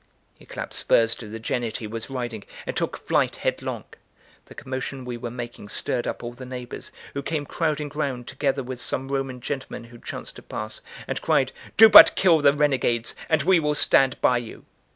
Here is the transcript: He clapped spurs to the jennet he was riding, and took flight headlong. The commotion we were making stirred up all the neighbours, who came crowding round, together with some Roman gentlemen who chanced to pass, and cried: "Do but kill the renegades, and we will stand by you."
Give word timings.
He 0.33 0.47
clapped 0.47 0.73
spurs 0.73 1.13
to 1.13 1.27
the 1.27 1.37
jennet 1.37 1.77
he 1.77 1.85
was 1.85 2.09
riding, 2.09 2.43
and 2.65 2.75
took 2.75 2.97
flight 2.97 3.35
headlong. 3.35 3.83
The 4.45 4.55
commotion 4.55 5.05
we 5.05 5.15
were 5.15 5.29
making 5.29 5.69
stirred 5.69 6.07
up 6.07 6.23
all 6.23 6.33
the 6.33 6.43
neighbours, 6.43 6.91
who 7.13 7.21
came 7.21 7.45
crowding 7.45 7.91
round, 7.93 8.25
together 8.25 8.63
with 8.63 8.81
some 8.81 9.09
Roman 9.09 9.41
gentlemen 9.41 9.83
who 9.91 9.99
chanced 9.99 10.37
to 10.37 10.41
pass, 10.41 10.81
and 11.05 11.21
cried: 11.21 11.51
"Do 11.77 11.87
but 11.87 12.15
kill 12.15 12.39
the 12.41 12.51
renegades, 12.53 13.13
and 13.29 13.43
we 13.43 13.59
will 13.59 13.75
stand 13.75 14.19
by 14.21 14.39
you." 14.39 14.65